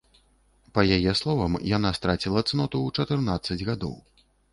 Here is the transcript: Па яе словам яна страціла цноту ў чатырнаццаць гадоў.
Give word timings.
Па 0.77 0.81
яе 0.95 1.11
словам 1.19 1.57
яна 1.71 1.91
страціла 1.97 2.41
цноту 2.49 2.77
ў 2.87 2.95
чатырнаццаць 2.97 3.65
гадоў. 3.69 3.93